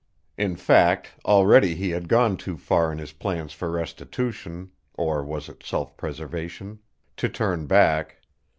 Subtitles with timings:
[0.35, 5.47] In fact, already he had gone too far in his plans for restitution or was
[5.47, 6.79] it self preservation?
[7.17, 8.17] to turn back.